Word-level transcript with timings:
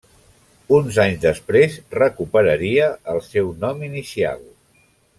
Uns 0.77 0.97
anys 1.03 1.19
després 1.25 1.77
recuperaria 1.97 2.91
el 3.15 3.25
seu 3.31 3.55
nom 3.67 3.89
inicial. 3.93 4.47